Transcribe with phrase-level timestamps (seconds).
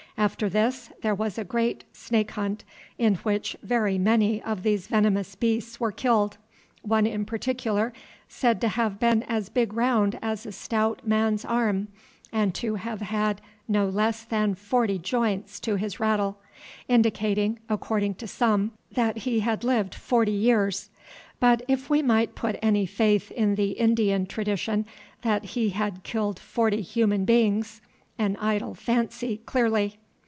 [0.17, 2.63] After this there was a great snake hunt,
[2.99, 6.37] in which very many of these venomous beasts were killed,
[6.83, 7.91] one in particular,
[8.29, 11.87] said to have been as big round as a stout man's arm,
[12.31, 16.37] and to have had no less than forty joints to his rattle,
[16.87, 20.91] indicating, according to some, that he had lived forty years,
[21.39, 24.85] but, if we might put any faith in the Indian tradition,
[25.23, 27.81] that he had killed forty human beings,
[28.19, 29.97] an idle fancy, clearly.